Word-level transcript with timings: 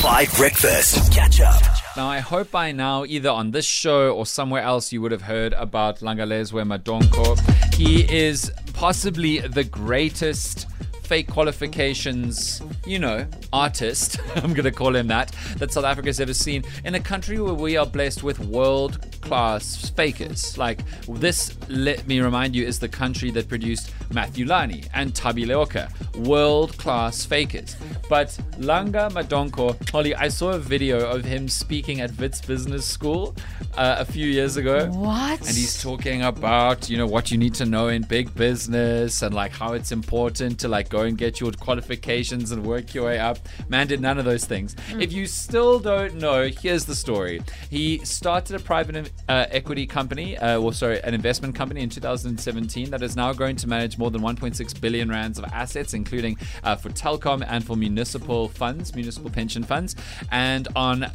5 0.00 0.34
Breakfast. 0.38 1.12
Catch 1.12 1.42
up. 1.42 1.62
Now, 1.94 2.08
I 2.08 2.20
hope 2.20 2.50
by 2.50 2.72
now, 2.72 3.04
either 3.04 3.28
on 3.28 3.50
this 3.50 3.66
show 3.66 4.12
or 4.12 4.24
somewhere 4.24 4.62
else, 4.62 4.92
you 4.92 5.02
would 5.02 5.12
have 5.12 5.20
heard 5.20 5.52
about 5.52 5.98
Langalezwe 5.98 6.64
Madonko. 6.64 7.38
He 7.74 8.10
is 8.10 8.50
possibly 8.72 9.40
the 9.40 9.62
greatest 9.62 10.66
fake 11.02 11.26
qualifications, 11.26 12.62
you 12.86 12.98
know, 12.98 13.26
artist, 13.52 14.18
I'm 14.36 14.54
going 14.54 14.64
to 14.64 14.70
call 14.70 14.96
him 14.96 15.08
that, 15.08 15.34
that 15.56 15.70
South 15.70 15.84
Africa's 15.84 16.18
ever 16.18 16.32
seen 16.32 16.64
in 16.84 16.94
a 16.94 17.00
country 17.00 17.38
where 17.38 17.52
we 17.52 17.76
are 17.76 17.84
blessed 17.84 18.22
with 18.22 18.38
world 18.38 19.04
class 19.20 19.90
fakers. 19.90 20.56
Like, 20.58 20.80
this, 21.08 21.56
let 21.68 22.06
me 22.06 22.20
remind 22.20 22.54
you, 22.54 22.66
is 22.66 22.78
the 22.78 22.88
country 22.88 23.30
that 23.32 23.48
produced 23.48 23.92
Matthew 24.12 24.46
Lani 24.46 24.84
and 24.94 25.14
Thabi 25.14 25.46
Leoka, 25.46 25.90
world 26.26 26.76
class 26.78 27.24
fakers. 27.24 27.76
But 28.08 28.28
Langa 28.58 29.10
Madonko, 29.10 29.88
Holly, 29.90 30.14
I 30.14 30.28
saw 30.28 30.50
a 30.50 30.58
video 30.58 31.08
of 31.08 31.24
him 31.24 31.48
speaking 31.48 32.00
at 32.00 32.16
Wits 32.18 32.40
Business 32.40 32.84
School 32.84 33.36
uh, 33.76 33.96
a 33.98 34.04
few 34.04 34.26
years 34.26 34.56
ago. 34.56 34.86
What? 34.90 35.38
And 35.38 35.48
he's 35.48 35.80
talking 35.80 36.22
about, 36.22 36.90
you 36.90 36.96
know, 36.96 37.06
what 37.06 37.30
you 37.30 37.38
need 37.38 37.54
to 37.54 37.64
know 37.64 37.88
in 37.88 38.02
big 38.02 38.34
business 38.34 39.22
and 39.22 39.34
like 39.34 39.52
how 39.52 39.74
it's 39.74 39.92
important 39.92 40.58
to 40.60 40.68
like 40.68 40.88
go 40.88 41.02
and 41.02 41.16
get 41.16 41.40
your 41.40 41.52
qualifications 41.52 42.50
and 42.50 42.64
work 42.64 42.94
your 42.94 43.04
way 43.04 43.18
up. 43.18 43.38
Man 43.68 43.86
did 43.86 44.00
none 44.00 44.18
of 44.18 44.24
those 44.24 44.44
things. 44.44 44.74
If 44.98 45.12
you 45.12 45.26
still 45.26 45.78
don't 45.78 46.16
know, 46.16 46.48
here's 46.48 46.84
the 46.84 46.94
story. 46.94 47.42
He 47.70 47.98
started 48.04 48.56
a 48.56 48.58
private 48.58 49.09
uh, 49.28 49.46
equity 49.50 49.86
company, 49.86 50.36
uh, 50.38 50.58
or 50.58 50.72
sorry, 50.72 51.00
an 51.02 51.14
investment 51.14 51.54
company 51.54 51.82
in 51.82 51.88
2017 51.88 52.90
that 52.90 53.02
is 53.02 53.14
now 53.14 53.32
going 53.32 53.56
to 53.56 53.68
manage 53.68 53.96
more 53.96 54.10
than 54.10 54.20
1.6 54.20 54.80
billion 54.80 55.08
rands 55.08 55.38
of 55.38 55.44
assets, 55.52 55.94
including 55.94 56.36
uh, 56.64 56.74
for 56.74 56.90
Telkom 56.90 57.44
and 57.48 57.64
for 57.64 57.76
municipal 57.76 58.48
funds, 58.48 58.94
municipal 58.94 59.30
pension 59.30 59.62
funds. 59.62 59.94
And 60.32 60.66
on 60.74 61.10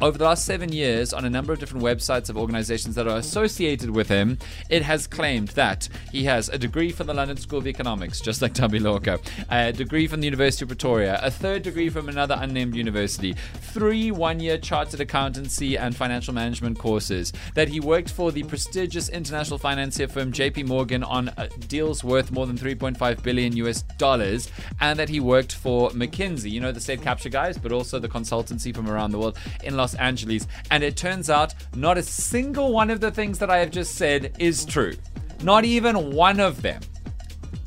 over 0.00 0.18
the 0.18 0.24
last 0.24 0.44
seven 0.44 0.72
years, 0.72 1.14
on 1.14 1.24
a 1.24 1.30
number 1.30 1.52
of 1.52 1.58
different 1.58 1.82
websites 1.82 2.28
of 2.28 2.36
organizations 2.36 2.94
that 2.96 3.08
are 3.08 3.16
associated 3.16 3.90
with 3.90 4.08
him, 4.08 4.38
it 4.68 4.82
has 4.82 5.06
claimed 5.06 5.48
that 5.48 5.88
he 6.12 6.24
has 6.24 6.50
a 6.50 6.58
degree 6.58 6.90
from 6.90 7.06
the 7.06 7.14
London 7.14 7.36
School 7.38 7.60
of 7.60 7.66
Economics, 7.66 8.20
just 8.20 8.42
like 8.42 8.52
Thabi 8.52 8.78
Leoka, 8.78 9.18
a 9.50 9.72
degree 9.72 10.06
from 10.06 10.20
the 10.20 10.26
University 10.26 10.64
of 10.64 10.68
Pretoria, 10.68 11.18
a 11.22 11.30
third 11.30 11.62
degree 11.62 11.88
from 11.88 12.10
another 12.10 12.36
unnamed 12.38 12.74
university, 12.74 13.34
three 13.54 14.10
one 14.10 14.38
year 14.38 14.58
chartered 14.58 15.00
accountancy 15.00 15.78
and 15.78 15.96
financial 15.96 16.34
management 16.34 16.78
courses, 16.78 17.32
that 17.54 17.68
he 17.68 17.80
worked 17.80 18.10
for 18.10 18.30
the 18.30 18.42
prestigious 18.42 19.08
international 19.08 19.58
financier 19.58 20.08
firm 20.08 20.30
JP 20.30 20.66
Morgan 20.66 21.04
on 21.04 21.30
uh, 21.30 21.48
deals 21.68 22.04
worth 22.04 22.30
more 22.30 22.46
than 22.46 22.58
3.5 22.58 23.22
billion 23.22 23.56
US 23.56 23.82
dollars, 23.96 24.50
and 24.80 24.98
that 24.98 25.08
he 25.08 25.20
worked 25.20 25.54
for 25.54 25.88
McKinsey, 25.90 26.50
you 26.50 26.60
know, 26.60 26.72
the 26.72 26.80
state 26.80 27.00
capture 27.00 27.30
guys, 27.30 27.56
but 27.56 27.72
also 27.72 27.98
the 27.98 28.08
consultancy 28.08 28.74
from 28.74 28.90
around 28.90 29.12
the 29.12 29.18
world 29.18 29.38
in 29.64 29.76
Los 29.76 29.85
Angeles. 29.94 30.46
And 30.70 30.82
it 30.82 30.96
turns 30.96 31.30
out 31.30 31.54
not 31.74 31.98
a 31.98 32.02
single 32.02 32.72
one 32.72 32.90
of 32.90 33.00
the 33.00 33.10
things 33.10 33.38
that 33.38 33.50
I 33.50 33.58
have 33.58 33.70
just 33.70 33.94
said 33.94 34.36
is 34.38 34.64
true. 34.64 34.94
Not 35.42 35.64
even 35.64 36.12
one 36.12 36.40
of 36.40 36.62
them. 36.62 36.80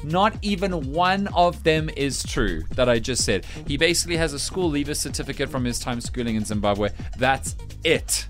Not 0.03 0.37
even 0.41 0.93
one 0.93 1.27
of 1.27 1.63
them 1.63 1.89
is 1.95 2.23
true 2.23 2.63
that 2.75 2.87
I 2.87 2.99
just 2.99 3.25
said. 3.25 3.45
He 3.67 3.77
basically 3.77 4.17
has 4.17 4.33
a 4.33 4.39
school 4.39 4.69
leaver 4.69 4.93
certificate 4.93 5.49
from 5.49 5.65
his 5.65 5.79
time 5.79 5.99
schooling 5.99 6.35
in 6.35 6.45
Zimbabwe. 6.45 6.89
That's 7.17 7.55
it. 7.83 8.27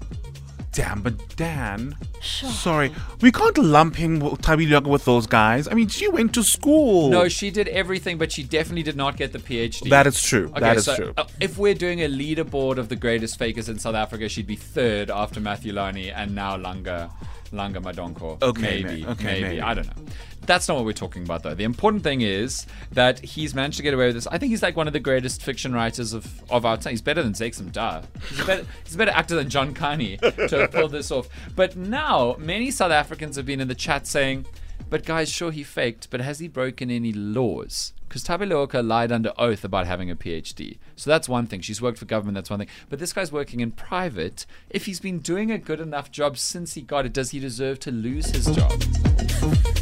Damn, 0.71 1.01
but 1.01 1.35
Dan. 1.35 1.95
Sorry, 2.21 2.91
we 3.21 3.31
can't 3.31 3.57
lump 3.57 3.95
him 3.95 4.19
with 4.19 4.41
Thabi 4.41 4.67
Leoka 4.67 4.87
with 4.87 5.05
those 5.05 5.25
guys. 5.27 5.67
I 5.67 5.73
mean, 5.73 5.87
she 5.87 6.07
went 6.07 6.33
to 6.33 6.43
school. 6.43 7.09
No, 7.09 7.27
she 7.29 7.49
did 7.51 7.67
everything, 7.69 8.17
but 8.17 8.31
she 8.31 8.43
definitely 8.43 8.83
did 8.83 8.95
not 8.95 9.17
get 9.17 9.31
the 9.31 9.39
PhD. 9.39 9.89
that 9.89 10.07
is 10.07 10.21
true. 10.21 10.49
Okay, 10.49 10.59
that 10.59 10.77
is 10.77 10.85
so, 10.85 10.95
true. 10.95 11.13
uh, 11.17 11.25
if 11.39 11.57
we're 11.57 11.73
doing 11.73 12.01
a 12.01 12.09
leaderboard 12.09 12.77
of 12.77 12.89
the 12.89 12.95
greatest 12.95 13.37
fakers 13.39 13.69
in 13.69 13.79
South 13.79 13.95
Africa, 13.95 14.27
she'd 14.29 14.47
be 14.47 14.55
third 14.55 15.09
after 15.09 15.39
Matthew 15.39 15.73
Lani 15.73 16.11
and 16.11 16.35
now 16.35 16.57
Langa, 16.57 17.11
Langa 17.51 17.77
Madonko. 17.81 18.41
Okay, 18.41 18.83
maybe, 18.83 19.03
ma- 19.03 19.11
okay, 19.11 19.23
maybe. 19.23 19.41
maybe. 19.43 19.61
I 19.61 19.73
don't 19.73 19.87
know. 19.87 20.03
That's 20.45 20.67
not 20.67 20.77
what 20.77 20.85
we're 20.85 20.93
talking 20.93 21.21
about, 21.23 21.43
though. 21.43 21.53
The 21.53 21.63
important 21.63 22.01
thing 22.01 22.21
is 22.21 22.65
that 22.93 23.19
he's 23.19 23.53
managed 23.53 23.77
to 23.77 23.83
get 23.83 23.93
away 23.93 24.07
with 24.07 24.15
this. 24.15 24.25
I 24.25 24.39
think 24.39 24.49
he's 24.49 24.63
like 24.63 24.75
one 24.75 24.87
of 24.87 24.93
the 24.93 24.99
greatest 24.99 25.43
fiction 25.43 25.73
writers 25.73 26.11
of, 26.13 26.25
of 26.49 26.65
our 26.65 26.75
time. 26.75 26.91
He's 26.91 27.03
better 27.03 27.21
than 27.21 27.33
Zakes 27.33 27.61
Mda. 27.61 28.03
He's 28.29 28.39
a 28.39 28.45
better, 28.45 28.65
he's 28.83 28.95
a 28.95 28.97
better 28.97 29.11
actor 29.11 29.35
than 29.35 29.47
John 29.49 29.75
Kani 29.75 30.19
to 30.19 30.67
pull 30.71 30.87
this 30.87 31.11
off. 31.11 31.29
But 31.55 31.75
now, 31.75 32.08
many 32.39 32.71
South 32.71 32.91
Africans 32.91 33.35
have 33.35 33.45
been 33.45 33.61
in 33.61 33.67
the 33.67 33.75
chat 33.75 34.07
saying, 34.07 34.45
but 34.89 35.05
guys, 35.05 35.29
sure 35.29 35.51
he 35.51 35.63
faked, 35.63 36.09
but 36.09 36.21
has 36.21 36.39
he 36.39 36.47
broken 36.47 36.89
any 36.89 37.13
laws? 37.13 37.93
Because 38.07 38.23
Thabi 38.23 38.49
Leoka 38.49 38.83
lied 38.85 39.11
under 39.11 39.31
oath 39.37 39.63
about 39.63 39.85
having 39.85 40.09
a 40.09 40.15
PhD. 40.15 40.79
So 40.95 41.11
that's 41.11 41.29
one 41.29 41.45
thing. 41.45 41.61
She's 41.61 41.79
worked 41.79 41.99
for 41.99 42.05
government, 42.05 42.33
that's 42.33 42.49
one 42.49 42.57
thing. 42.57 42.69
But 42.89 42.97
this 42.97 43.13
guy's 43.13 43.31
working 43.31 43.59
in 43.59 43.69
private. 43.71 44.47
If 44.71 44.87
he's 44.87 44.99
been 44.99 45.19
doing 45.19 45.51
a 45.51 45.59
good 45.59 45.79
enough 45.79 46.09
job 46.09 46.39
since 46.39 46.73
he 46.73 46.81
got 46.81 47.05
it, 47.05 47.13
does 47.13 47.29
he 47.29 47.39
deserve 47.39 47.79
to 47.81 47.91
lose 47.91 48.31
his 48.31 48.47
job? 48.47 48.81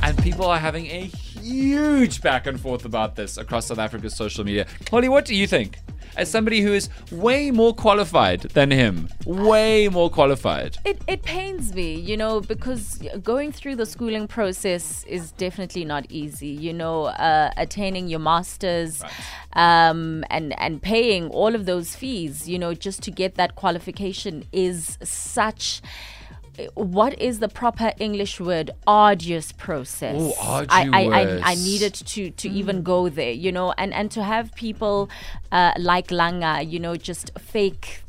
And 0.04 0.18
people 0.22 0.46
are 0.46 0.60
having 0.60 0.88
a 0.88 1.06
huge 1.06 2.22
back 2.22 2.46
and 2.46 2.60
forth 2.60 2.84
about 2.84 3.16
this 3.16 3.38
across 3.38 3.68
South 3.68 3.80
Africa's 3.80 4.16
social 4.16 4.44
media. 4.44 4.68
Holly, 4.90 5.08
what 5.08 5.24
do 5.24 5.34
you 5.34 5.48
think? 5.48 5.80
As 6.18 6.30
somebody 6.32 6.62
who 6.62 6.74
is 6.74 6.90
way 7.12 7.52
more 7.52 7.74
qualified 7.74 8.42
than 8.42 8.72
him, 8.72 9.08
way 9.26 9.88
more 9.88 10.10
qualified. 10.10 10.78
It, 10.84 11.00
it 11.08 11.22
pains 11.22 11.74
me, 11.76 11.94
you 11.94 12.18
know, 12.18 12.42
because 12.42 13.00
going 13.24 13.52
through 13.52 13.76
the 13.76 13.86
schooling 13.86 14.28
process 14.28 15.04
is 15.04 15.32
definitely 15.34 15.86
not 15.86 16.08
easy. 16.10 16.50
You 16.50 16.74
know, 16.74 17.06
uh, 17.06 17.52
attaining 17.56 18.08
your 18.08 18.20
masters 18.20 19.04
um, 19.54 20.24
and 20.30 20.60
and 20.60 20.82
paying 20.82 21.30
all 21.30 21.54
of 21.54 21.66
those 21.66 21.96
fees, 21.96 22.50
you 22.50 22.58
know, 22.58 22.74
just 22.74 23.04
to 23.04 23.12
get 23.12 23.36
that 23.36 23.56
qualification 23.56 24.44
is 24.52 24.98
such. 25.04 25.82
What 26.74 27.20
is 27.22 27.40
the 27.40 27.48
proper 27.48 27.94
English 28.00 28.40
word? 28.40 28.72
Arduous 28.88 29.52
process. 29.52 30.20
Ooh, 30.20 30.34
I, 30.42 30.66
I, 30.70 31.04
I, 31.04 31.42
I 31.52 31.56
needed 31.56 31.94
to 31.94 32.32
to 32.32 32.50
even 32.50 32.82
go 32.84 33.10
there, 33.10 33.32
you 33.32 33.52
know, 33.52 33.74
and 33.78 33.94
and 33.94 34.10
to 34.12 34.24
have 34.24 34.54
people 34.56 35.10
uh, 35.52 35.74
like 35.78 36.08
Langa, 36.08 36.68
you 36.68 36.80
know, 36.80 36.96
just 36.96 37.32
fake 37.38 38.02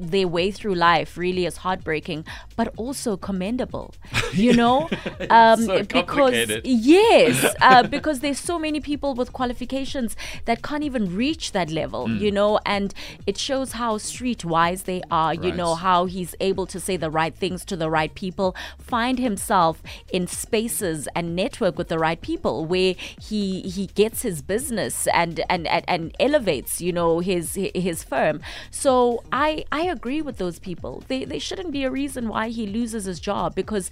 their 0.00 0.26
way 0.26 0.50
through 0.50 0.74
life 0.74 1.16
really 1.16 1.44
is 1.46 1.58
heartbreaking, 1.58 2.24
but 2.56 2.72
also 2.76 3.16
commendable. 3.16 3.94
You 4.32 4.52
know, 4.52 4.88
um, 5.28 5.64
so 5.64 5.82
because 5.82 6.60
yes, 6.62 7.54
uh, 7.60 7.82
because 7.82 8.20
there's 8.20 8.38
so 8.38 8.60
many 8.60 8.78
people 8.78 9.14
with 9.14 9.32
qualifications 9.32 10.16
that 10.44 10.62
can't 10.62 10.84
even 10.84 11.16
reach 11.16 11.50
that 11.50 11.68
level. 11.68 12.06
Hmm. 12.06 12.16
You 12.18 12.30
know, 12.30 12.60
and 12.64 12.94
it 13.26 13.36
shows 13.36 13.72
how 13.72 13.98
streetwise 13.98 14.84
they 14.84 15.02
are. 15.10 15.34
You 15.34 15.50
know 15.50 15.74
how 15.74 16.04
he's 16.04 16.36
able 16.38 16.64
to 16.66 16.78
say 16.78 16.96
the 16.96 17.10
right 17.10 17.34
things 17.34 17.64
to 17.66 17.76
the 17.76 17.90
right 17.90 18.14
people, 18.14 18.54
find 18.78 19.18
himself 19.18 19.82
in 20.12 20.28
spaces 20.28 21.08
and 21.16 21.34
network 21.34 21.76
with 21.76 21.88
the 21.88 21.98
right 21.98 22.20
people 22.20 22.64
where 22.64 22.94
he 23.20 23.62
he 23.62 23.86
gets 23.88 24.22
his 24.22 24.42
business 24.42 25.08
and 25.08 25.40
and 25.50 25.66
and, 25.66 25.84
and 25.88 26.16
elevates. 26.20 26.80
You 26.80 26.92
know 26.92 27.18
his 27.18 27.58
his 27.74 28.04
firm. 28.04 28.40
So 28.70 29.24
I 29.32 29.64
I 29.72 29.82
agree 29.90 30.22
with 30.22 30.38
those 30.38 30.58
people. 30.58 31.02
They 31.08 31.24
they 31.24 31.38
shouldn't 31.38 31.72
be 31.72 31.84
a 31.84 31.90
reason 31.90 32.28
why 32.28 32.48
he 32.48 32.66
loses 32.66 33.04
his 33.04 33.20
job 33.20 33.54
because 33.54 33.90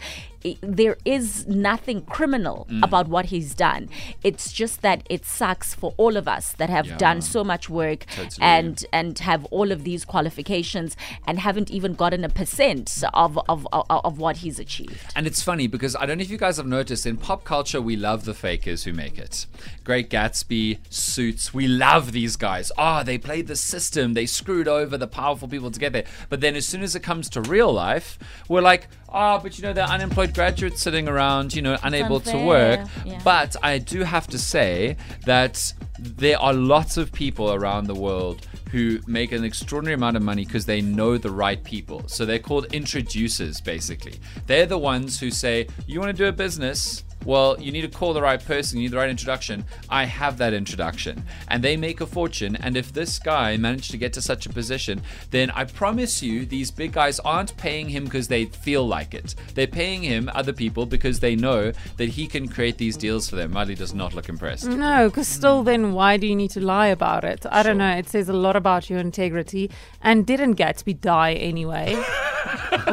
there 0.60 0.96
is 1.04 1.46
nothing 1.46 2.02
criminal 2.02 2.66
Mm. 2.70 2.84
about 2.84 3.08
what 3.08 3.26
he's 3.26 3.54
done. 3.54 3.88
It's 4.22 4.52
just 4.52 4.82
that 4.82 5.02
it 5.10 5.24
sucks 5.24 5.74
for 5.74 5.94
all 5.96 6.16
of 6.16 6.26
us 6.28 6.52
that 6.58 6.70
have 6.70 6.86
Yeah. 6.86 6.96
done 6.96 7.20
so 7.22 7.42
much 7.44 7.68
work 7.68 8.06
Totally. 8.14 8.38
and 8.40 8.84
and 8.92 9.18
have 9.20 9.44
all 9.46 9.72
of 9.72 9.84
these 9.84 10.04
qualifications 10.04 10.96
and 11.26 11.38
haven't 11.40 11.70
even 11.70 11.94
gotten 11.94 12.24
a 12.24 12.28
percent 12.28 13.02
of 13.14 13.38
of, 13.48 13.66
of, 13.72 13.86
of 13.90 14.18
what 14.18 14.38
he's 14.38 14.58
achieved. 14.58 15.00
And 15.16 15.26
it's 15.26 15.42
funny 15.42 15.66
because 15.66 15.96
I 15.96 16.06
don't 16.06 16.18
know 16.18 16.22
if 16.22 16.30
you 16.30 16.38
guys 16.38 16.56
have 16.58 16.66
noticed 16.66 17.06
in 17.06 17.16
pop 17.16 17.44
culture, 17.44 17.80
we 17.80 17.96
love 17.96 18.24
the 18.24 18.34
fakers 18.34 18.84
who 18.84 18.92
make 18.92 19.18
it. 19.18 19.46
Great 19.84 20.10
Gatsby, 20.10 20.78
Suits, 20.90 21.52
we 21.54 21.66
love 21.66 22.12
these 22.12 22.36
guys. 22.36 22.70
Ah, 22.78 23.02
they 23.02 23.18
played 23.18 23.46
the 23.46 23.56
system, 23.56 24.14
they 24.14 24.26
screwed 24.26 24.68
over 24.68 24.96
the 24.98 25.06
powerful 25.06 25.48
people 25.48 25.70
to 25.70 25.80
get 25.80 25.92
there. 25.92 26.04
But 26.28 26.40
then 26.40 26.54
as 26.56 26.66
soon 26.66 26.82
as 26.82 26.94
it 26.94 27.00
comes 27.02 27.28
to 27.30 27.40
real 27.40 27.72
life, 27.72 28.18
we're 28.48 28.60
like, 28.60 28.88
ah, 29.08 29.38
but 29.38 29.58
you 29.58 29.62
know, 29.62 29.72
they're 29.72 29.84
unemployed 29.84 30.27
graduates 30.34 30.82
sitting 30.82 31.08
around, 31.08 31.54
you 31.54 31.62
know, 31.62 31.76
unable 31.82 32.20
to 32.20 32.44
work. 32.44 32.80
yeah. 33.04 33.20
But 33.24 33.56
I 33.62 33.78
do 33.78 34.02
have 34.02 34.26
to 34.28 34.38
say 34.38 34.96
that 35.26 35.72
there 35.98 36.38
are 36.40 36.52
lots 36.52 36.96
of 36.96 37.12
people 37.12 37.52
around 37.52 37.86
the 37.86 37.94
world 37.94 38.46
who 38.70 39.00
make 39.06 39.32
an 39.32 39.44
extraordinary 39.44 39.94
amount 39.94 40.16
of 40.16 40.22
money 40.22 40.44
because 40.44 40.66
they 40.66 40.80
know 40.80 41.16
the 41.18 41.30
right 41.30 41.62
people. 41.64 42.06
So 42.06 42.24
they're 42.26 42.38
called 42.38 42.66
introducers, 42.72 43.60
basically. 43.60 44.20
They're 44.46 44.66
the 44.66 44.78
ones 44.78 45.18
who 45.18 45.30
say, 45.30 45.66
You 45.86 46.00
want 46.00 46.10
to 46.10 46.22
do 46.22 46.26
a 46.28 46.32
business? 46.32 47.04
Well, 47.28 47.60
you 47.60 47.70
need 47.70 47.82
to 47.82 47.88
call 47.88 48.14
the 48.14 48.22
right 48.22 48.42
person, 48.42 48.78
you 48.78 48.84
need 48.84 48.92
the 48.92 48.96
right 48.96 49.10
introduction. 49.10 49.66
I 49.90 50.06
have 50.06 50.38
that 50.38 50.54
introduction. 50.54 51.24
And 51.48 51.62
they 51.62 51.76
make 51.76 52.00
a 52.00 52.06
fortune. 52.06 52.56
And 52.56 52.74
if 52.74 52.90
this 52.90 53.18
guy 53.18 53.58
managed 53.58 53.90
to 53.90 53.98
get 53.98 54.14
to 54.14 54.22
such 54.22 54.46
a 54.46 54.48
position, 54.48 55.02
then 55.30 55.50
I 55.50 55.64
promise 55.64 56.22
you, 56.22 56.46
these 56.46 56.70
big 56.70 56.92
guys 56.92 57.20
aren't 57.20 57.54
paying 57.58 57.90
him 57.90 58.04
because 58.04 58.28
they 58.28 58.46
feel 58.46 58.88
like 58.88 59.12
it. 59.12 59.34
They're 59.54 59.66
paying 59.66 60.02
him, 60.02 60.30
other 60.34 60.54
people, 60.54 60.86
because 60.86 61.20
they 61.20 61.36
know 61.36 61.72
that 61.98 62.08
he 62.08 62.26
can 62.26 62.48
create 62.48 62.78
these 62.78 62.96
deals 62.96 63.28
for 63.28 63.36
them. 63.36 63.52
Madly 63.52 63.74
does 63.74 63.92
not 63.92 64.14
look 64.14 64.30
impressed. 64.30 64.64
No, 64.64 65.10
because 65.10 65.28
still, 65.28 65.62
then 65.62 65.92
why 65.92 66.16
do 66.16 66.26
you 66.26 66.34
need 66.34 66.52
to 66.52 66.64
lie 66.64 66.86
about 66.86 67.24
it? 67.24 67.44
I 67.50 67.62
don't 67.62 67.76
know. 67.76 67.94
It 67.94 68.08
says 68.08 68.30
a 68.30 68.32
lot 68.32 68.56
about 68.56 68.88
your 68.88 69.00
integrity. 69.00 69.70
And 70.00 70.26
didn't 70.26 70.54
Gatsby 70.54 70.98
die 71.02 71.34
anyway? 71.34 72.02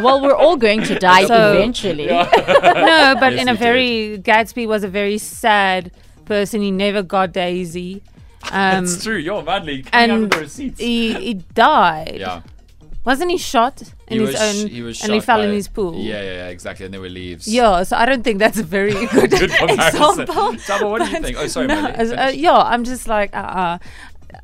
well, 0.01 0.21
we're 0.21 0.35
all 0.35 0.57
going 0.57 0.83
to 0.83 0.97
die 0.99 1.25
So- 1.25 1.53
eventually. 1.53 2.05
no, 2.07 2.25
but 3.19 3.33
Yes, 3.33 3.41
in 3.41 3.47
a 3.47 3.51
he 3.53 3.57
very 3.57 4.17
Gatsby 4.21 4.67
was 4.67 4.83
a 4.83 4.87
very 4.87 5.17
sad 5.17 5.91
person. 6.25 6.61
He 6.61 6.71
never 6.71 7.01
got 7.03 7.31
Daisy. 7.33 8.01
Um, 8.51 8.83
It's 8.83 9.03
true. 9.03 9.17
Yo, 9.17 9.41
Madly, 9.41 9.83
coming 9.83 10.11
out 10.11 10.15
with 10.19 10.23
and 10.23 10.31
the 10.33 10.39
receipts. 10.39 10.79
he, 10.79 11.13
he 11.13 11.33
died. 11.53 12.17
yeah. 12.19 12.41
Wasn't 13.03 13.29
he 13.29 13.37
shot 13.37 13.83
in 14.07 14.19
he 14.19 14.25
his 14.25 14.29
was, 14.33 14.41
own? 14.63 14.67
he 14.67 14.81
was 14.81 15.03
and 15.03 15.13
he 15.13 15.19
fell 15.19 15.37
by- 15.37 15.45
in 15.45 15.51
his 15.51 15.67
pool. 15.67 15.93
Yeah, 15.93 16.21
yeah, 16.23 16.31
yeah, 16.33 16.47
exactly. 16.47 16.85
And 16.85 16.93
there 16.93 17.01
were 17.01 17.09
leaves. 17.09 17.47
Yeah, 17.47 17.83
so 17.83 17.95
I 17.97 18.05
don't 18.07 18.23
think 18.23 18.39
that's 18.39 18.57
a 18.57 18.63
very 18.63 18.93
good, 19.13 19.29
Good 19.29 19.51
example. 19.69 20.57
Saba, 20.57 20.87
what 20.87 21.03
do 21.03 21.09
you 21.11 21.21
think? 21.21 21.37
Oh, 21.37 21.45
sorry, 21.45 21.67
no, 21.67 21.85
uh, 21.85 22.31
yeah, 22.33 22.57
I'm 22.57 22.83
just 22.83 23.07
like, 23.07 23.35
uh, 23.35 23.39
uh 23.39 23.77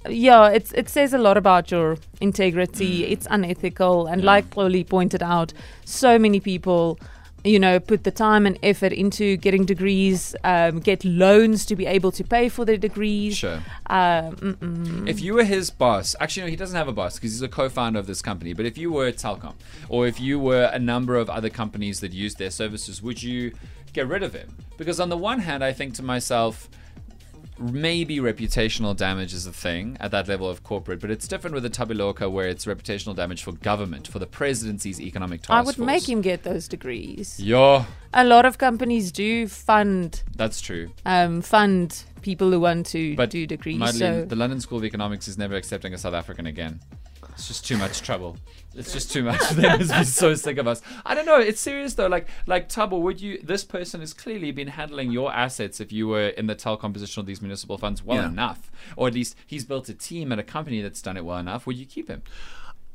yeah, 0.09 0.49
it's 0.49 0.71
it 0.73 0.89
says 0.89 1.13
a 1.13 1.17
lot 1.17 1.38
about 1.38 1.71
your 1.71 1.97
integrity. 2.19 3.05
It's 3.05 3.27
unethical, 3.29 4.07
and 4.07 4.21
Mm. 4.21 4.25
Yeah. 4.25 4.31
like 4.31 4.57
Oli 4.57 4.83
pointed 4.83 5.23
out, 5.23 5.53
so 5.85 6.17
many 6.19 6.39
people. 6.39 6.99
You 7.43 7.57
know, 7.57 7.79
put 7.79 8.03
the 8.03 8.11
time 8.11 8.45
and 8.45 8.59
effort 8.61 8.93
into 8.93 9.35
getting 9.35 9.65
degrees, 9.65 10.35
um, 10.43 10.79
get 10.79 11.03
loans 11.03 11.65
to 11.65 11.75
be 11.75 11.88
able 11.88 12.11
to 12.11 12.23
pay 12.23 12.49
for 12.49 12.65
their 12.65 12.77
degrees. 12.77 13.35
Sure. 13.35 13.59
Um, 13.88 14.35
mm-mm. 14.35 15.09
If 15.09 15.21
you 15.21 15.33
were 15.33 15.43
his 15.43 15.71
boss, 15.71 16.15
actually, 16.19 16.43
no, 16.43 16.49
he 16.51 16.55
doesn't 16.55 16.77
have 16.77 16.88
a 16.88 16.93
boss 16.93 17.15
because 17.15 17.31
he's 17.31 17.41
a 17.41 17.47
co-founder 17.47 17.97
of 17.97 18.05
this 18.05 18.21
company. 18.21 18.53
But 18.53 18.67
if 18.67 18.77
you 18.77 18.91
were 18.91 19.11
Telkom, 19.11 19.55
or 19.89 20.05
if 20.05 20.19
you 20.19 20.38
were 20.38 20.69
a 20.71 20.77
number 20.77 21.15
of 21.15 21.31
other 21.31 21.49
companies 21.49 21.99
that 22.01 22.11
use 22.11 22.35
their 22.35 22.51
services, 22.51 23.01
would 23.01 23.23
you 23.23 23.53
get 23.91 24.07
rid 24.07 24.21
of 24.21 24.33
him? 24.35 24.55
Because 24.77 24.99
on 24.99 25.09
the 25.09 25.17
one 25.17 25.39
hand, 25.39 25.63
I 25.63 25.73
think 25.73 25.95
to 25.95 26.03
myself, 26.03 26.69
maybe 27.59 28.18
reputational 28.18 28.95
damage 28.95 29.33
is 29.33 29.45
a 29.45 29.51
thing 29.53 29.98
at 30.00 30.12
that 30.12 30.27
level 30.27 30.50
of 30.50 30.63
corporate, 30.63 31.00
but 31.00 31.12
it's 31.12 31.27
different 31.27 31.53
with 31.53 31.63
the 31.63 31.69
Thabi 31.69 31.95
Leoka 31.95 32.31
where 32.31 32.48
it's 32.48 32.65
reputational 32.65 33.15
damage 33.15 33.44
for 33.44 33.51
government, 33.51 34.07
for 34.07 34.19
the 34.19 34.27
presidency's 34.27 35.00
economic 35.00 35.42
task 35.42 35.51
I 35.51 35.62
would 35.62 35.75
force. 35.75 35.86
make 35.86 36.09
him 36.09 36.21
get 36.21 36.44
those 36.44 36.68
degrees. 36.68 37.39
Yeah, 37.39 37.86
A 38.13 38.24
lot 38.24 38.45
of 38.45 38.57
companies 38.57 39.12
do 39.12 39.48
fund 39.48 40.24
that's 40.36 40.59
true. 40.62 40.92
um, 41.06 41.42
fund 41.42 42.03
people 42.21 42.51
who 42.51 42.59
want 42.59 42.86
to 42.88 43.15
But 43.15 43.30
do 43.30 43.45
degrees. 43.48 43.77
Madeleine, 43.77 44.24
so 44.24 44.25
the 44.25 44.36
London 44.36 44.59
School 44.59 44.77
of 44.80 44.83
Economics 44.86 45.27
is 45.27 45.38
never 45.38 45.56
accepting 45.56 45.94
a 45.94 45.98
South 45.98 46.13
African 46.13 46.45
again. 46.45 46.80
It's 47.41 47.47
just 47.47 47.65
too 47.65 47.75
much 47.77 48.01
trouble. 48.03 48.38
It's 48.75 48.93
just 48.93 49.11
too 49.11 49.23
much. 49.23 49.41
They 49.55 49.63
must 49.67 49.91
be 49.91 50.03
so 50.03 50.35
sick 50.35 50.59
of 50.59 50.67
us. 50.67 50.79
I 51.03 51.15
don't 51.15 51.25
know. 51.25 51.39
It's 51.39 51.59
serious 51.59 51.95
though. 51.95 52.05
Like, 52.05 52.27
like 52.45 52.69
Tabo, 52.69 53.01
would 53.01 53.19
you? 53.19 53.39
This 53.41 53.63
person 53.63 53.99
has 53.99 54.13
clearly 54.13 54.51
been 54.51 54.67
handling 54.67 55.11
your 55.11 55.33
assets. 55.33 55.79
If 55.79 55.91
you 55.91 56.07
were 56.07 56.27
in 56.27 56.45
the 56.45 56.55
Telkom 56.55 56.93
position 56.93 57.19
of 57.19 57.25
these 57.25 57.41
municipal 57.41 57.79
funds, 57.79 58.03
well 58.03 58.17
Yeah. 58.21 58.27
enough, 58.27 58.71
or 58.95 59.07
at 59.07 59.15
least 59.15 59.35
he's 59.47 59.65
built 59.65 59.89
a 59.89 59.95
team 59.95 60.31
at 60.31 60.38
a 60.38 60.43
company 60.43 60.83
that's 60.83 61.01
done 61.01 61.17
it 61.17 61.25
well 61.25 61.39
enough. 61.39 61.65
Would 61.65 61.77
you 61.77 61.88
keep 61.88 62.09
him? 62.09 62.21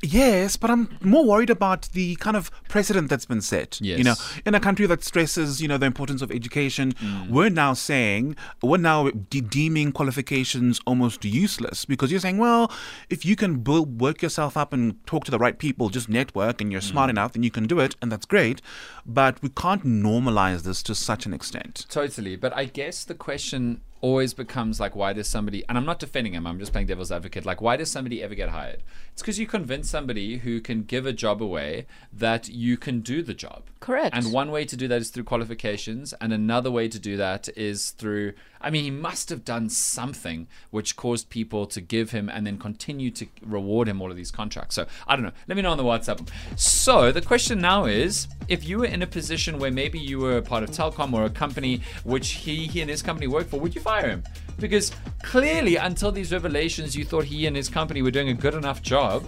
Yes, 0.03 0.57
but 0.57 0.71
I'm 0.71 0.89
more 1.01 1.25
worried 1.25 1.49
about 1.51 1.89
the 1.93 2.17
kind 2.17 2.37
of 2.37 2.51
precedent 2.69 3.09
that's 3.09 3.25
been 3.25 3.41
set. 3.41 3.81
Yes. 3.81 3.99
You 3.99 4.05
know, 4.05 4.15
in 4.45 4.55
a 4.55 4.61
country 4.61 4.87
that 4.87 5.03
stresses, 5.03 5.63
you 5.63 5.69
know, 5.69 5.79
the 5.79 5.87
importance 5.87 6.21
of 6.23 6.31
education, 6.31 6.93
Mm. 6.93 7.31
we're 7.31 7.49
now 7.49 7.73
saying, 7.73 8.37
we're 8.63 8.77
now 8.77 9.09
de- 9.11 9.41
deeming 9.41 9.93
qualifications 9.93 10.81
almost 10.87 11.25
useless 11.25 11.85
because 11.87 12.11
you're 12.11 12.21
saying, 12.21 12.39
well, 12.39 12.71
if 13.09 13.25
you 13.25 13.37
can 13.37 13.61
build, 13.61 14.01
work 14.01 14.21
yourself 14.23 14.57
up 14.57 14.73
and 14.73 14.97
talk 15.07 15.25
to 15.25 15.31
the 15.31 15.39
right 15.39 15.59
people, 15.59 15.89
just 15.89 16.09
network 16.09 16.61
and 16.61 16.71
you're 16.71 16.81
Mm. 16.83 16.91
smart 16.91 17.11
enough, 17.11 17.33
then 17.33 17.43
you 17.43 17.51
can 17.51 17.67
do 17.67 17.81
it, 17.81 17.97
and 18.03 18.13
that's 18.13 18.27
great. 18.27 18.61
But 19.07 19.43
we 19.43 19.49
can't 19.49 19.85
normalize 19.85 20.63
this 20.63 20.83
to 20.85 20.95
such 20.95 21.25
an 21.27 21.33
extent. 21.33 21.87
Totally. 21.89 22.37
But 22.37 22.55
I 22.57 22.67
guess 22.67 23.03
the 23.05 23.15
question 23.15 23.81
always 24.01 24.35
becomes 24.35 24.79
like, 24.79 24.95
why 24.95 25.13
does 25.13 25.29
somebody, 25.29 25.65
and 25.69 25.77
I'm 25.79 25.87
not 25.87 25.99
defending 25.99 26.35
him, 26.35 26.47
I'm 26.47 26.59
just 26.59 26.73
playing 26.73 26.87
devil's 26.87 27.11
advocate, 27.11 27.45
like, 27.45 27.61
why 27.61 27.77
does 27.77 27.91
somebody 27.91 28.23
ever 28.23 28.35
get 28.35 28.51
hired? 28.51 28.83
It's 29.13 29.23
because 29.23 29.39
you 29.39 29.47
convince 29.47 29.89
somebody 29.89 30.39
who 30.39 30.61
can 30.61 30.83
give 30.83 31.07
a 31.07 31.13
job 31.13 31.43
away 31.43 31.87
that 32.13 32.49
you 32.49 32.77
can 32.77 33.01
do 33.01 33.23
the 33.23 33.35
job. 33.35 33.65
Correct. 33.81 34.15
And 34.15 34.33
one 34.33 34.51
way 34.51 34.65
to 34.65 34.77
do 34.77 34.89
that 34.89 35.01
is 35.01 35.11
through 35.11 35.25
qualifications, 35.25 36.13
and 36.21 36.33
another 36.33 36.71
way 36.71 36.89
to 36.89 36.99
do 36.99 37.17
that 37.17 37.49
is 37.57 37.91
through, 37.93 38.35
I 38.61 38.71
mean, 38.71 38.85
he 38.85 38.91
must 38.91 39.29
have 39.31 39.45
done 39.45 39.69
something 39.69 40.49
which 40.71 40.97
caused 40.97 41.31
people 41.31 41.67
to 41.67 41.81
give 41.81 42.11
him 42.11 42.29
and 42.29 42.47
then 42.47 42.59
continue 42.59 43.11
to 43.13 43.27
reward 43.43 43.89
him 43.89 44.03
all 44.03 44.11
of 44.11 44.17
these 44.17 44.31
contracts. 44.31 44.75
So 44.75 44.87
I 45.07 45.15
don't 45.15 45.25
know. 45.25 45.33
Let 45.47 45.57
me 45.57 45.63
know 45.63 45.71
on 45.71 45.79
the 45.79 45.85
WhatsApp. 45.85 46.29
So 46.57 47.13
the 47.13 47.23
question 47.23 47.61
now 47.61 47.85
is 47.85 48.29
if 48.49 48.67
you 48.67 48.79
were 48.79 48.87
in 48.87 49.03
a 49.03 49.07
position 49.07 49.59
where 49.59 49.71
maybe 49.71 49.99
you 49.99 50.19
were 50.19 50.37
a 50.37 50.43
part 50.43 50.63
of 50.63 50.71
Telkom 50.71 51.13
or 51.13 51.25
a 51.25 51.31
company 51.31 51.81
which 52.05 52.31
he, 52.31 52.67
he 52.67 52.81
and 52.81 52.91
his 52.91 53.03
company 53.03 53.27
worked 53.27 53.51
for, 53.51 53.61
would 53.61 53.75
you 53.75 53.81
fire 53.87 54.09
him? 54.09 54.25
Because 54.59 54.91
clearly, 55.23 55.77
until 55.77 56.11
these 56.11 56.33
revelations, 56.33 56.97
you 56.97 57.05
thought 57.05 57.25
he 57.25 57.47
and 57.47 57.55
his 57.55 57.69
company 57.69 58.03
were 58.03 58.11
doing 58.11 58.31
a 58.31 58.35
good 58.35 58.55
enough 58.55 58.83
job 58.83 59.25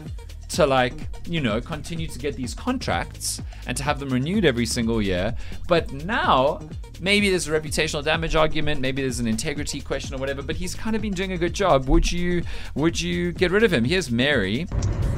to 0.48 0.66
like 0.66 0.94
you 1.26 1.40
know 1.40 1.60
continue 1.60 2.06
to 2.06 2.18
get 2.18 2.34
these 2.34 2.54
contracts 2.54 3.40
and 3.66 3.76
to 3.76 3.82
have 3.82 3.98
them 4.00 4.08
renewed 4.08 4.44
every 4.44 4.66
single 4.66 5.02
year 5.02 5.34
but 5.66 5.92
now 5.92 6.60
maybe 7.00 7.28
there's 7.30 7.46
a 7.48 7.50
reputational 7.50 8.02
damage 8.02 8.34
argument 8.34 8.80
maybe 8.80 9.02
there's 9.02 9.20
an 9.20 9.26
integrity 9.26 9.80
question 9.80 10.14
or 10.14 10.18
whatever 10.18 10.42
but 10.42 10.56
he's 10.56 10.74
kind 10.74 10.96
of 10.96 11.02
been 11.02 11.12
doing 11.12 11.32
a 11.32 11.38
good 11.38 11.52
job 11.52 11.86
would 11.88 12.10
you 12.10 12.42
would 12.74 12.98
you 13.00 13.32
get 13.32 13.50
rid 13.50 13.62
of 13.62 13.72
him 13.72 13.84
here's 13.84 14.10
mary 14.10 14.66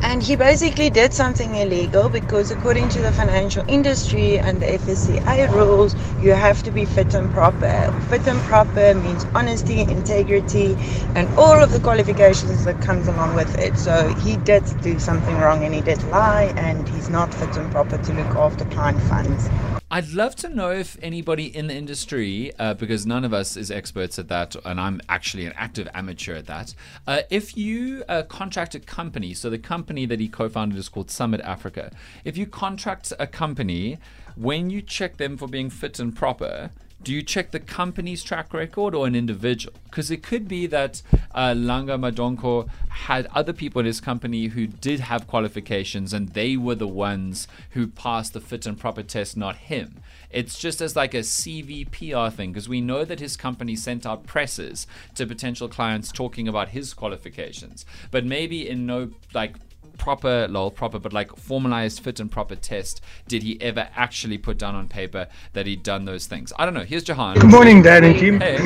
And 0.02 0.22
he 0.22 0.34
basically 0.34 0.88
did 0.88 1.12
something 1.12 1.54
illegal 1.54 2.08
because, 2.08 2.50
according 2.50 2.88
to 2.90 3.00
the 3.00 3.12
financial 3.12 3.62
industry 3.68 4.38
and 4.38 4.60
the 4.60 4.66
FSCA 4.66 5.52
rules, 5.52 5.94
you 6.22 6.30
have 6.30 6.62
to 6.62 6.70
be 6.70 6.86
fit 6.86 7.14
and 7.14 7.30
proper. 7.32 7.94
Fit 8.08 8.26
and 8.26 8.40
proper 8.40 8.94
means 8.94 9.26
honesty, 9.34 9.80
integrity, 9.80 10.74
and 11.14 11.28
all 11.38 11.62
of 11.62 11.70
the 11.70 11.80
qualifications 11.80 12.64
that 12.64 12.80
comes 12.80 13.08
along 13.08 13.34
with 13.36 13.58
it. 13.58 13.76
So 13.76 14.08
he 14.24 14.36
did 14.38 14.64
do 14.80 14.98
something 14.98 15.19
wrong 15.26 15.64
and 15.64 15.74
he 15.74 15.80
did 15.80 16.02
lie, 16.04 16.52
and 16.56 16.88
he's 16.90 17.10
not 17.10 17.32
fit 17.34 17.56
and 17.56 17.70
proper 17.72 17.98
to 17.98 18.12
look 18.12 18.36
after 18.36 18.64
client 18.66 19.00
funds. 19.02 19.48
I'd 19.92 20.10
love 20.10 20.36
to 20.36 20.48
know 20.48 20.70
if 20.70 20.96
anybody 21.02 21.46
in 21.46 21.66
the 21.66 21.74
industry, 21.74 22.52
uh, 22.60 22.74
because 22.74 23.06
none 23.06 23.24
of 23.24 23.34
us 23.34 23.56
is 23.56 23.72
experts 23.72 24.20
at 24.20 24.28
that, 24.28 24.54
and 24.64 24.80
I'm 24.80 25.00
actually 25.08 25.46
an 25.46 25.52
active 25.56 25.88
amateur 25.92 26.36
at 26.36 26.46
that. 26.46 26.74
Uh, 27.08 27.22
if 27.28 27.56
you 27.56 28.04
uh, 28.08 28.22
contract 28.22 28.76
a 28.76 28.80
company, 28.80 29.34
so 29.34 29.50
the 29.50 29.58
company 29.58 30.06
that 30.06 30.20
he 30.20 30.28
co-founded 30.28 30.78
is 30.78 30.88
called 30.88 31.10
Summit 31.10 31.40
Africa. 31.40 31.90
If 32.24 32.36
you 32.36 32.46
contract 32.46 33.12
a 33.18 33.26
company, 33.26 33.98
when 34.36 34.70
you 34.70 34.80
check 34.80 35.16
them 35.16 35.36
for 35.36 35.48
being 35.48 35.70
fit 35.70 35.98
and 35.98 36.14
proper, 36.14 36.70
do 37.02 37.12
you 37.12 37.22
check 37.22 37.50
the 37.50 37.60
company's 37.60 38.22
track 38.22 38.52
record 38.52 38.94
or 38.94 39.06
an 39.06 39.14
individual? 39.14 39.74
Because 39.84 40.10
it 40.10 40.22
could 40.22 40.46
be 40.46 40.66
that 40.66 41.02
uh, 41.34 41.52
Langa 41.52 41.98
Madonko 41.98 42.68
had 42.88 43.26
other 43.34 43.52
people 43.52 43.80
in 43.80 43.86
his 43.86 44.00
company 44.00 44.48
who 44.48 44.66
did 44.66 45.00
have 45.00 45.26
qualifications 45.26 46.12
and 46.12 46.30
they 46.30 46.56
were 46.56 46.74
the 46.74 46.86
ones 46.86 47.48
who 47.70 47.86
passed 47.86 48.34
the 48.34 48.40
fit 48.40 48.66
and 48.66 48.78
proper 48.78 49.02
test, 49.02 49.36
not 49.36 49.56
him. 49.56 50.00
It's 50.30 50.58
just 50.58 50.80
as 50.80 50.94
like 50.94 51.14
a 51.14 51.20
CVPR 51.20 52.32
thing 52.32 52.52
because 52.52 52.68
we 52.68 52.80
know 52.80 53.04
that 53.04 53.18
his 53.18 53.36
company 53.36 53.76
sent 53.76 54.04
out 54.04 54.26
presses 54.26 54.86
to 55.14 55.26
potential 55.26 55.68
clients 55.68 56.12
talking 56.12 56.46
about 56.46 56.68
his 56.68 56.92
qualifications, 56.94 57.86
but 58.10 58.24
maybe 58.24 58.68
in 58.68 58.86
no 58.86 59.10
like 59.32 59.56
proper 60.00 60.48
lol 60.48 60.70
proper 60.70 60.98
but 60.98 61.12
like 61.12 61.30
formalized 61.36 62.00
fit 62.02 62.18
and 62.18 62.32
proper 62.32 62.56
test 62.56 63.02
did 63.28 63.42
he 63.42 63.60
ever 63.60 63.86
actually 63.94 64.38
put 64.38 64.56
down 64.56 64.74
on 64.74 64.88
paper 64.88 65.26
that 65.52 65.66
he'd 65.66 65.82
done 65.82 66.06
those 66.06 66.26
things 66.26 66.52
i 66.58 66.64
don't 66.64 66.72
know 66.72 66.84
here's 66.92 67.04
jahan 67.04 67.34
Good 67.38 67.50
morning, 67.50 67.82
Dad 67.82 68.02
and 68.02 68.18
team. 68.18 68.40
hey 68.40 68.56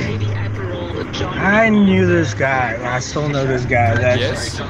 I 1.37 1.69
knew 1.69 2.07
this 2.07 2.35
guy. 2.35 2.79
I 2.95 2.99
still 3.01 3.29
know 3.29 3.45
this 3.47 3.65
guy. 3.65 3.95
That 3.97 4.19
yes 4.21 4.61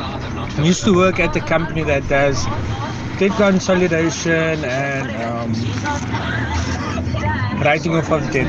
used 0.64 0.84
to 0.84 0.94
work 0.94 1.20
at 1.20 1.32
the 1.34 1.40
company 1.40 1.82
that 1.82 2.06
does 2.08 2.44
debt 3.18 3.32
consolidation 3.32 4.64
and 4.64 5.06
um, 5.28 5.52
writing 7.62 7.94
off 7.94 8.10
of 8.10 8.22
debt. 8.32 8.48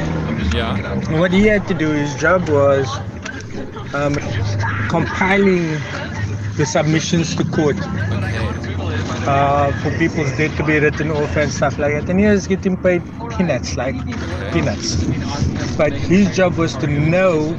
yeah 0.54 1.20
what 1.20 1.32
he 1.34 1.46
had 1.48 1.68
to 1.68 1.74
do, 1.74 1.90
his 1.92 2.16
job 2.16 2.48
was 2.50 2.88
um, 3.94 4.16
compiling 4.90 5.66
the 6.58 6.66
submissions 6.66 7.36
to 7.36 7.44
court 7.44 7.76
uh, 9.28 9.72
for 9.82 9.92
people's 9.98 10.32
debt 10.38 10.56
to 10.58 10.64
be 10.64 10.80
written 10.80 11.12
off 11.12 11.36
and 11.36 11.52
stuff 11.52 11.78
like 11.78 11.94
that. 11.94 12.10
And 12.10 12.20
he 12.20 12.26
was 12.26 12.48
getting 12.48 12.78
paid 12.78 13.04
peanuts, 13.32 13.76
like 13.78 13.96
peanuts. 14.52 15.04
But 15.76 15.94
his 15.94 16.36
job 16.36 16.56
was 16.56 16.76
to 16.78 16.88
know 16.88 17.54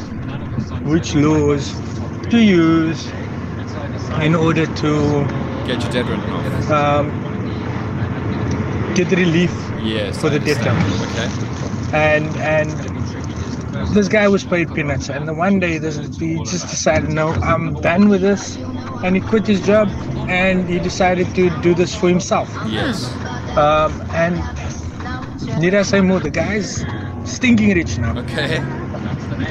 which 0.85 1.15
laws 1.15 1.75
to 2.31 2.39
use 2.39 3.07
in 4.21 4.35
order 4.35 4.67
to 4.67 5.27
get 5.67 5.83
your 5.83 5.93
dead 5.93 6.07
written 6.09 6.31
off 6.31 6.71
um, 6.71 7.11
get 8.95 9.11
relief 9.11 9.53
yes 9.83 10.21
For 10.21 10.29
I 10.29 10.39
the 10.39 10.39
debt 10.41 10.59
okay 10.67 11.47
and 11.93 12.27
and 12.39 12.97
this 13.95 14.09
guy 14.09 14.29
was 14.29 14.45
paid 14.45 14.75
peanuts. 14.75 15.09
And 15.09 15.29
then 15.29 15.37
one 15.37 15.61
day, 15.61 15.79
this 15.79 15.97
he 16.19 16.37
just 16.45 16.69
decided, 16.69 17.11
no, 17.11 17.29
I'm 17.29 17.75
done 17.81 18.09
with 18.09 18.21
this, 18.21 18.57
and 19.05 19.15
he 19.15 19.21
quit 19.21 19.47
his 19.47 19.65
job 19.65 19.89
and 20.29 20.69
he 20.69 20.79
decided 20.79 21.35
to 21.35 21.51
do 21.63 21.75
this 21.75 21.95
for 21.95 22.09
himself. 22.09 22.49
Yes. 22.67 23.13
Um, 23.57 24.03
and 24.13 24.35
need 25.61 25.75
I 25.75 25.83
say 25.83 26.01
more? 26.01 26.21
The 26.21 26.31
guy's 26.31 26.85
stinking 27.25 27.75
rich 27.75 27.99
now. 27.99 28.19
Okay. 28.19 28.61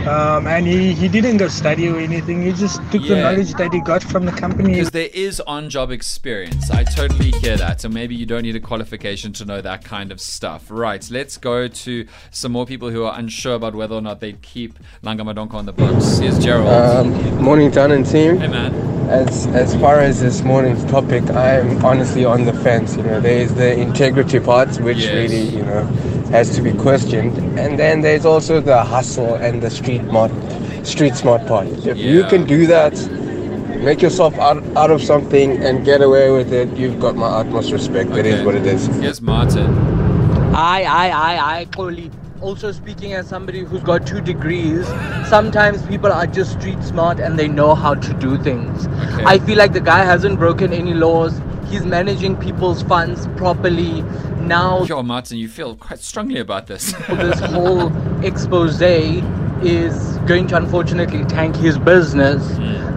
Um, 0.08 0.48
and 0.48 0.66
he, 0.68 0.94
he 0.94 1.08
didn't 1.08 1.38
go 1.38 1.48
study 1.48 1.88
or 1.90 1.98
anything. 1.98 2.42
He 2.44 2.52
just 2.54 2.78
took 2.92 3.04
the 3.04 3.16
knowledge 3.22 3.54
that 3.54 3.74
he 3.74 3.82
got 3.82 4.04
from 4.04 4.26
the 4.26 4.32
company. 4.32 4.74
Because 4.74 4.92
there 4.92 5.10
is 5.14 5.40
on 5.42 5.70
job 5.70 5.92
experience. 5.92 6.70
I 6.72 6.84
totally 6.84 7.32
hear 7.32 7.58
that. 7.58 7.82
So 7.82 7.90
maybe 7.90 8.16
you 8.16 8.26
don't 8.26 8.44
need 8.44 8.56
a 8.56 8.60
qualification 8.60 9.34
to 9.34 9.46
know 9.46 9.62
that 9.62 9.84
kind 9.84 10.12
of 10.12 10.20
stuff. 10.22 10.66
Right, 10.70 11.08
let's 11.12 11.38
go 11.38 11.68
to 11.68 12.08
some 12.32 12.52
more 12.52 12.66
people 12.66 12.90
who 12.90 13.04
are 13.04 13.18
unsure 13.18 13.56
about 13.56 13.76
whether 13.76 13.96
or 13.96 14.02
not 14.02 14.20
they'd 14.20 14.42
keep 14.42 14.78
Langa 15.04 15.22
Madonko 15.22 15.54
on 15.56 15.66
the 15.66 15.74
books. 15.74 16.18
Here's 16.20 16.40
Gerald. 16.40 16.68
Um, 16.68 17.44
morning, 17.44 17.72
John 17.72 17.92
and 17.92 18.06
team. 18.06 18.38
hey, 18.38 18.48
man. 18.48 18.74
As 19.06 19.46
as 19.48 19.76
far 19.76 20.00
as 20.00 20.20
this 20.20 20.42
morning's 20.42 20.84
topic, 20.86 21.24
I'm 21.30 21.86
honestly 21.86 22.26
on 22.26 22.46
the 22.46 22.54
fence. 22.54 22.96
You 22.98 23.04
know, 23.04 23.22
there 23.22 23.38
is 23.40 23.54
the 23.54 23.74
integrity 23.80 24.40
part, 24.40 24.80
which 24.80 24.98
Yes. 24.98 25.14
really, 25.14 25.42
you 25.58 25.62
know, 25.62 25.86
has 26.32 26.56
to 26.56 26.62
be 26.62 26.74
questioned, 26.74 27.38
and 27.60 27.78
then 27.80 28.02
there's 28.02 28.26
also 28.26 28.60
the 28.62 28.84
hustle 28.84 29.36
and 29.36 29.62
the 29.62 29.70
street 29.70 30.02
smart, 30.10 30.32
street 30.86 31.16
smart 31.16 31.46
part. 31.48 31.68
If 31.68 31.98
you 31.98 32.24
can 32.26 32.46
do 32.46 32.66
that, 32.68 32.94
make 33.80 34.02
yourself 34.02 34.36
out, 34.40 34.64
out 34.76 34.92
of 34.92 35.02
something 35.04 35.64
and 35.64 35.86
get 35.86 36.02
away 36.02 36.32
with 36.32 36.52
it, 36.52 36.70
you've 36.76 37.00
got 37.00 37.16
my 37.16 37.28
utmost 37.28 37.72
respect. 37.72 38.12
It 38.12 38.26
is 38.26 38.36
Okay. 38.36 38.46
what 38.46 38.56
it 38.56 38.66
is. 38.66 38.88
Here's 38.88 39.22
Martin. 39.22 39.68
I, 40.56 40.84
I, 40.84 41.10
I, 41.10 41.58
I, 41.60 41.66
Coley. 41.66 42.12
Also 42.42 42.72
speaking 42.72 43.14
as 43.14 43.28
somebody 43.28 43.62
who's 43.62 43.82
got 43.82 44.06
two 44.06 44.22
degrees, 44.22 44.86
sometimes 45.28 45.86
people 45.88 46.12
are 46.12 46.28
just 46.28 46.60
street 46.60 46.82
smart 46.84 47.20
and 47.20 47.40
they 47.40 47.48
know 47.48 47.74
how 47.74 47.96
to 47.96 48.14
do 48.16 48.38
things. 48.38 48.88
Okay. 48.88 49.24
I 49.26 49.40
feel 49.40 49.58
like 49.58 49.74
the 49.74 49.80
guy 49.82 50.04
hasn't 50.04 50.38
broken 50.38 50.72
any 50.74 50.94
laws. 50.94 51.40
He's 51.68 51.86
managing 51.86 52.38
people's 52.38 52.84
funds 52.84 53.28
properly. 53.36 54.02
Now 54.42 54.84
Yo, 54.84 55.02
Martin, 55.02 55.38
you 55.38 55.48
feel 55.48 55.76
quite 55.76 56.00
strongly 56.00 56.40
about 56.40 56.68
this. 56.68 56.92
this 57.10 57.40
whole 57.40 57.92
expose 58.24 58.82
is 58.82 60.18
going 60.28 60.48
to 60.48 60.58
unfortunately 60.58 61.26
tank 61.26 61.56
his 61.56 61.78
business. 61.78 62.44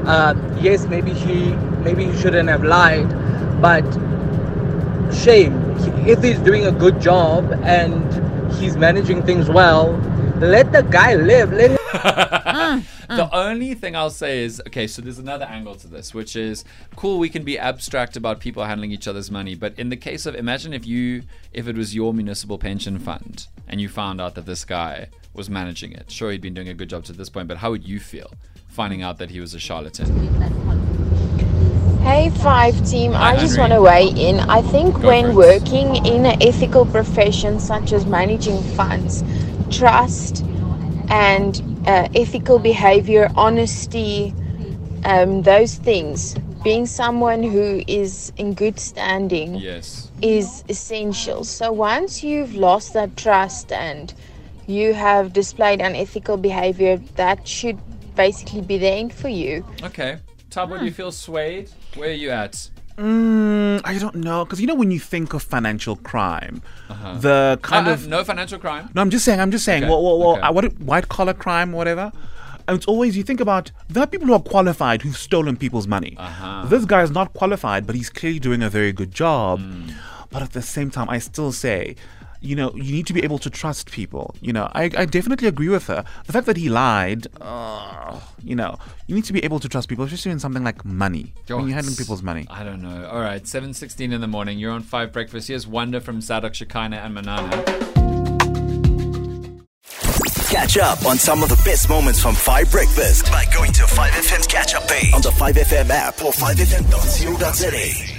Uh, 0.07 0.35
yes, 0.61 0.87
maybe 0.87 1.13
he 1.13 1.53
maybe 1.83 2.05
he 2.05 2.17
shouldn't 2.21 2.49
have 2.49 2.65
lied, 2.65 3.09
but 3.61 3.85
shame. 5.15 5.55
If 6.07 6.23
he's 6.23 6.39
doing 6.39 6.67
a 6.67 6.73
good 6.73 7.01
job 7.01 7.53
and 7.63 8.53
he's 8.55 8.77
managing 8.77 9.23
things 9.25 9.49
well, 9.49 9.93
let 10.41 10.73
the 10.73 10.83
guy 10.83 11.15
live. 11.15 11.53
Let 11.53 11.71
him 11.71 12.87
The 13.09 13.25
mm. 13.25 13.31
only 13.33 13.73
thing 13.73 13.97
I'll 13.97 14.11
say 14.11 14.45
is 14.45 14.61
okay, 14.67 14.87
so 14.87 15.01
there's 15.01 15.19
another 15.19 15.47
angle 15.47 15.75
to 15.77 15.89
this, 15.89 16.13
which 16.13 16.37
is 16.37 16.65
cool. 16.95 17.19
We 17.19 17.31
can 17.31 17.43
be 17.43 17.59
abstract 17.59 18.17
about 18.17 18.39
people 18.39 18.65
handling 18.65 18.93
each 18.93 19.09
other's 19.09 19.31
money, 19.31 19.55
but 19.55 19.79
in 19.79 19.89
the 19.89 19.97
case 19.97 20.27
of 20.27 20.35
imagine 20.35 20.75
if 20.75 20.87
you, 20.87 21.23
if 21.55 21.67
it 21.67 21.77
was 21.77 21.95
your 21.95 22.13
municipal 22.13 22.59
pension 22.59 22.99
fund 22.99 23.47
and 23.67 23.81
you 23.81 23.89
found 23.89 24.21
out 24.21 24.35
that 24.35 24.45
this 24.45 24.65
guy 24.65 25.09
was 25.33 25.49
managing 25.49 25.93
it. 25.93 26.11
Sure, 26.11 26.31
he'd 26.31 26.43
been 26.43 26.53
doing 26.53 26.69
a 26.69 26.75
good 26.75 26.91
job 26.91 27.05
to 27.05 27.15
this 27.15 27.31
point, 27.31 27.49
but 27.49 27.57
how 27.57 27.71
would 27.71 27.87
you 27.87 27.99
feel 27.99 28.31
finding 28.69 29.03
out 29.03 29.17
that 29.19 29.31
he 29.31 29.41
was 29.41 29.55
a 29.55 29.59
charlatan? 29.59 30.07
Hey, 32.03 32.31
Five 32.31 32.87
Team. 32.87 33.13
Hi, 33.13 33.33
I 33.33 33.37
just 33.37 33.57
Henry. 33.57 33.71
want 33.71 33.73
to 33.73 33.83
weigh 33.83 34.29
in. 34.29 34.41
I 34.41 34.61
think 34.63 35.01
Go 35.01 35.09
when 35.09 35.35
working 35.35 36.05
in 36.05 36.27
an 36.27 36.43
ethical 36.43 36.85
profession 36.85 37.59
such 37.59 37.93
as 37.93 38.05
managing 38.05 38.63
funds, 38.75 39.25
trust 39.71 40.45
and 41.11 41.78
uh, 41.89 42.07
ethical 42.15 42.59
behavior, 42.59 43.31
honesty, 43.35 44.35
um, 45.05 45.43
those 45.43 45.77
things, 45.77 46.37
being 46.63 46.87
someone 46.87 47.43
who 47.43 47.83
is 47.89 48.31
in 48.37 48.53
good 48.53 48.79
standing 48.79 49.55
Yes. 49.55 50.11
is 50.21 50.65
essential. 50.69 51.45
So 51.45 51.73
once 51.73 52.23
you've 52.23 52.55
lost 52.55 52.93
that 52.93 53.17
trust 53.17 53.73
and 53.73 54.13
you 54.67 54.93
have 54.93 55.33
displayed 55.33 55.81
unethical 55.81 56.37
behavior, 56.37 56.99
that 57.17 57.49
should 57.49 57.79
basically 58.15 58.61
be 58.61 58.77
the 58.77 58.89
end 58.89 59.15
for 59.15 59.29
you. 59.29 59.65
Okay. 59.83 60.19
Tabo, 60.51 60.79
do 60.79 60.85
you 60.85 60.93
feel 60.93 61.13
swayed? 61.13 61.71
Where 61.95 62.11
are 62.11 62.13
you 62.13 62.31
at? 62.31 62.71
Mm, 62.99 63.81
I 63.85 63.97
don't 63.99 64.17
know, 64.17 64.45
because 64.45 64.61
you 64.61 64.67
know 64.67 64.75
when 64.75 64.91
you 64.91 64.99
think 64.99 65.33
of 65.33 65.43
financial 65.43 65.97
crime, 65.97 66.63
the 67.21 67.59
kind 67.63 67.87
Uh, 67.87 67.91
uh, 67.91 67.95
of 67.95 68.09
no 68.09 68.25
financial 68.25 68.59
crime. 68.59 68.91
No, 68.95 69.01
I'm 69.03 69.11
just 69.11 69.25
saying. 69.25 69.41
I'm 69.41 69.51
just 69.53 69.65
saying. 69.65 69.85
Okay, 69.85 69.91
Well, 69.91 70.03
well, 70.03 70.19
well 70.19 70.31
okay. 70.33 70.41
uh, 70.43 70.53
what 70.53 70.65
white 70.81 71.09
collar 71.09 71.33
crime, 71.35 71.71
whatever. 71.73 72.11
And 72.67 72.77
it's 72.77 72.87
always 72.87 73.17
you 73.17 73.23
think 73.23 73.41
about 73.41 73.71
there 73.89 74.03
are 74.03 74.07
people 74.07 74.27
who 74.27 74.35
are 74.35 74.41
qualified 74.55 75.03
who've 75.03 75.17
stolen 75.17 75.57
people's 75.57 75.87
money. 75.87 76.17
Uh-huh. 76.19 76.67
This 76.67 76.85
guy 76.85 77.03
is 77.03 77.11
not 77.11 77.33
qualified, 77.33 77.87
but 77.87 77.95
he's 77.95 78.11
clearly 78.11 78.41
doing 78.41 78.63
a 78.63 78.69
very 78.69 78.93
good 78.93 79.13
job. 79.13 79.61
Hmm. 79.61 79.91
But 80.31 80.43
at 80.43 80.53
the 80.53 80.61
same 80.61 80.91
time, 80.91 81.09
I 81.09 81.19
still 81.19 81.53
say. 81.53 81.97
You 82.41 82.55
know, 82.55 82.73
you 82.75 82.93
need 82.93 83.07
to 83.09 83.13
be 83.13 83.23
able 83.25 83.39
to 83.39 83.51
trust 83.51 83.91
people. 83.91 84.35
You 84.41 84.53
know, 84.53 84.71
I, 84.73 84.85
I 84.85 85.05
definitely 85.07 85.49
agree 85.49 85.69
with 85.69 85.87
her. 85.89 86.05
The 86.27 86.33
fact 86.33 86.47
that 86.47 86.57
he 86.57 86.69
lied, 86.69 87.27
uh, 87.41 88.19
you 88.43 88.55
know, 88.55 88.79
you 89.07 89.15
need 89.15 89.25
to 89.25 89.33
be 89.33 89.43
able 89.45 89.59
to 89.61 89.69
trust 89.69 89.89
people, 89.89 90.05
especially 90.05 90.33
in 90.33 90.39
something 90.39 90.63
like 90.63 90.85
money. 90.85 91.35
when 91.49 91.67
you're 91.67 91.75
handling 91.75 91.97
people's 91.97 92.23
money. 92.23 92.47
I 92.49 92.63
don't 92.63 92.81
know. 92.81 93.09
All 93.09 93.21
right, 93.21 93.43
7.16 93.43 94.13
in 94.13 94.21
the 94.21 94.29
morning. 94.29 94.59
You're 94.59 94.73
on 94.73 94.83
5 94.83 95.13
Breakfast. 95.13 95.49
Here's 95.49 95.67
Wonder 95.67 96.01
from 96.01 96.21
Zadok, 96.21 96.55
Shekinah, 96.55 96.97
and 96.97 97.15
Manana. 97.15 97.65
Catch 100.51 100.79
up 100.79 101.05
on 101.05 101.19
some 101.19 101.43
of 101.43 101.49
the 101.51 101.61
best 101.65 101.89
moments 101.89 102.23
from 102.23 102.35
5 102.35 102.71
Breakfast 102.71 103.27
by 103.27 103.45
going 103.53 103.73
to 103.73 103.83
5FM's 103.83 104.47
catch 104.47 104.75
up 104.75 104.89
page 104.89 105.13
on 105.13 105.21
the 105.23 105.31
5FM 105.31 105.91
app 105.91 106.23
or 106.23 106.33
5FM.co.za. 106.33 108.18